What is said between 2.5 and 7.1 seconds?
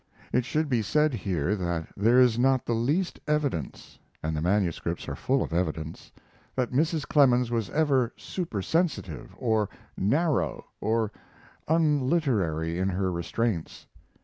the least evidence (and the manuscripts are full of evidence) that Mrs.